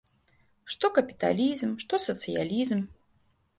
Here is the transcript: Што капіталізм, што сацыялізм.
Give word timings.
Што 0.73 0.91
капіталізм, 0.95 1.77
што 1.85 2.01
сацыялізм. 2.09 2.85